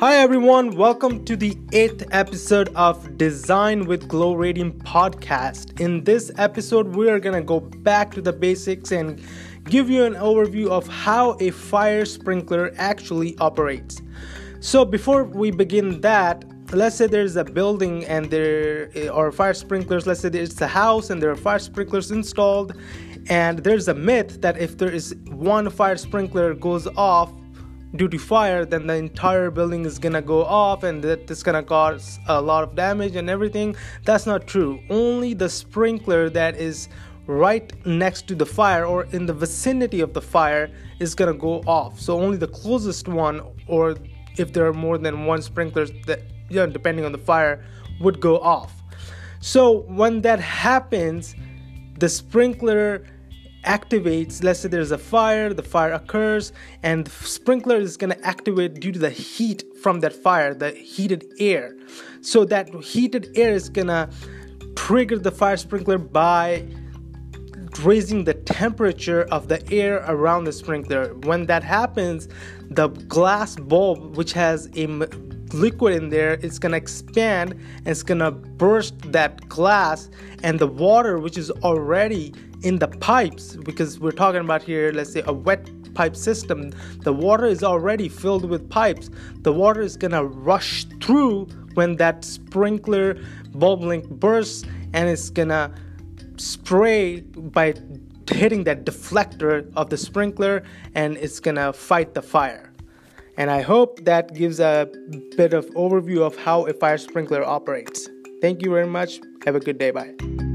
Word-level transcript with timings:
Hi 0.00 0.18
everyone, 0.18 0.76
welcome 0.76 1.24
to 1.24 1.34
the 1.34 1.58
eighth 1.72 2.06
episode 2.12 2.72
of 2.76 3.18
Design 3.18 3.84
with 3.84 4.06
Glow 4.06 4.34
Radiant 4.34 4.78
podcast. 4.84 5.80
In 5.80 6.04
this 6.04 6.30
episode, 6.38 6.94
we 6.94 7.10
are 7.10 7.18
gonna 7.18 7.42
go 7.42 7.58
back 7.58 8.14
to 8.14 8.22
the 8.22 8.32
basics 8.32 8.92
and 8.92 9.20
give 9.64 9.90
you 9.90 10.04
an 10.04 10.14
overview 10.14 10.68
of 10.68 10.86
how 10.86 11.36
a 11.40 11.50
fire 11.50 12.04
sprinkler 12.04 12.72
actually 12.76 13.36
operates. 13.38 14.00
So, 14.60 14.84
before 14.84 15.24
we 15.24 15.50
begin 15.50 16.00
that, 16.02 16.44
let's 16.70 16.94
say 16.94 17.08
there's 17.08 17.34
a 17.34 17.42
building 17.42 18.04
and 18.04 18.30
there 18.30 18.96
eh, 18.96 19.08
are 19.08 19.32
fire 19.32 19.52
sprinklers, 19.52 20.06
let's 20.06 20.20
say 20.20 20.28
it's 20.28 20.60
a 20.60 20.68
house 20.68 21.10
and 21.10 21.20
there 21.20 21.32
are 21.32 21.36
fire 21.36 21.58
sprinklers 21.58 22.12
installed, 22.12 22.72
and 23.28 23.58
there's 23.64 23.88
a 23.88 23.94
myth 23.94 24.42
that 24.42 24.58
if 24.58 24.78
there 24.78 24.92
is 24.92 25.16
one 25.26 25.68
fire 25.68 25.96
sprinkler 25.96 26.54
goes 26.54 26.86
off, 26.96 27.32
due 27.96 28.08
to 28.08 28.18
fire 28.18 28.64
then 28.64 28.86
the 28.86 28.94
entire 28.94 29.50
building 29.50 29.84
is 29.84 29.98
gonna 29.98 30.20
go 30.20 30.44
off 30.44 30.82
and 30.82 31.02
that 31.02 31.30
is 31.30 31.42
gonna 31.42 31.62
cause 31.62 32.18
a 32.28 32.40
lot 32.40 32.62
of 32.62 32.74
damage 32.74 33.16
and 33.16 33.30
everything. 33.30 33.74
That's 34.04 34.26
not 34.26 34.46
true. 34.46 34.80
Only 34.90 35.34
the 35.34 35.48
sprinkler 35.48 36.28
that 36.30 36.56
is 36.56 36.88
right 37.26 37.72
next 37.86 38.26
to 38.28 38.34
the 38.34 38.46
fire 38.46 38.84
or 38.84 39.04
in 39.12 39.26
the 39.26 39.34
vicinity 39.34 40.00
of 40.00 40.12
the 40.12 40.20
fire 40.20 40.70
is 40.98 41.14
gonna 41.14 41.34
go 41.34 41.60
off. 41.66 41.98
So 41.98 42.20
only 42.20 42.36
the 42.36 42.48
closest 42.48 43.08
one 43.08 43.40
or 43.66 43.96
if 44.36 44.52
there 44.52 44.66
are 44.66 44.74
more 44.74 44.98
than 44.98 45.24
one 45.24 45.42
sprinklers 45.42 45.90
that 46.06 46.20
you 46.48 46.56
know 46.56 46.66
depending 46.66 47.04
on 47.04 47.12
the 47.12 47.18
fire 47.18 47.64
would 48.00 48.20
go 48.20 48.38
off. 48.38 48.82
So 49.40 49.80
when 49.82 50.20
that 50.22 50.40
happens 50.40 51.34
the 51.98 52.08
sprinkler 52.08 53.04
activates 53.68 54.42
let's 54.42 54.60
say 54.60 54.68
there's 54.68 54.92
a 54.92 54.98
fire 54.98 55.52
the 55.52 55.62
fire 55.62 55.92
occurs 55.92 56.52
and 56.82 57.06
the 57.06 57.10
sprinkler 57.26 57.76
is 57.76 57.98
going 57.98 58.10
to 58.10 58.26
activate 58.26 58.80
due 58.80 58.90
to 58.90 58.98
the 58.98 59.10
heat 59.10 59.62
from 59.82 60.00
that 60.00 60.12
fire 60.12 60.54
the 60.54 60.70
heated 60.70 61.24
air. 61.38 61.76
So 62.22 62.44
that 62.46 62.74
heated 62.82 63.30
air 63.36 63.52
is 63.52 63.68
going 63.68 63.88
to 63.88 64.08
trigger 64.74 65.18
the 65.18 65.30
fire 65.30 65.58
sprinkler 65.58 65.98
by 65.98 66.66
raising 67.82 68.24
the 68.24 68.34
temperature 68.34 69.24
of 69.30 69.48
the 69.48 69.60
air 69.70 70.04
around 70.08 70.44
the 70.44 70.52
sprinkler. 70.52 71.14
When 71.28 71.46
that 71.46 71.62
happens 71.62 72.28
the 72.70 72.88
glass 72.88 73.56
bulb 73.56 74.16
which 74.16 74.32
has 74.32 74.68
a 74.76 74.86
liquid 75.54 75.94
in 75.94 76.08
there 76.08 76.34
it's 76.42 76.58
gonna 76.58 76.76
expand 76.76 77.52
and 77.52 77.88
it's 77.88 78.02
gonna 78.02 78.30
burst 78.30 78.94
that 79.12 79.48
glass 79.48 80.10
and 80.42 80.58
the 80.58 80.66
water 80.66 81.18
which 81.18 81.38
is 81.38 81.50
already 81.62 82.32
in 82.62 82.78
the 82.78 82.88
pipes 82.88 83.56
because 83.56 84.00
we're 84.00 84.10
talking 84.10 84.40
about 84.40 84.62
here 84.62 84.92
let's 84.92 85.12
say 85.12 85.22
a 85.26 85.32
wet 85.32 85.70
pipe 85.98 86.14
system. 86.14 86.70
The 87.00 87.12
water 87.12 87.46
is 87.46 87.64
already 87.64 88.08
filled 88.08 88.48
with 88.48 88.70
pipes. 88.70 89.10
The 89.42 89.52
water 89.52 89.80
is 89.80 89.96
gonna 89.96 90.24
rush 90.24 90.84
through 91.02 91.46
when 91.74 91.96
that 91.96 92.24
sprinkler 92.24 93.18
bubbling 93.54 94.02
bursts 94.06 94.64
and 94.92 95.08
it's 95.08 95.28
gonna 95.28 95.74
spray 96.36 97.20
by 97.56 97.74
hitting 98.30 98.62
that 98.64 98.84
deflector 98.84 99.72
of 99.74 99.90
the 99.90 99.96
sprinkler 99.96 100.62
and 100.94 101.16
it's 101.16 101.40
gonna 101.40 101.72
fight 101.72 102.14
the 102.14 102.22
fire 102.22 102.67
and 103.38 103.50
i 103.50 103.62
hope 103.62 104.04
that 104.04 104.34
gives 104.34 104.60
a 104.60 104.86
bit 105.36 105.54
of 105.54 105.64
overview 105.70 106.20
of 106.26 106.36
how 106.36 106.66
a 106.66 106.72
fire 106.72 106.98
sprinkler 106.98 107.44
operates. 107.44 108.08
Thank 108.40 108.62
you 108.62 108.70
very 108.70 108.86
much. 108.86 109.20
Have 109.44 109.56
a 109.56 109.60
good 109.60 109.78
day. 109.78 109.90
Bye 109.90 110.47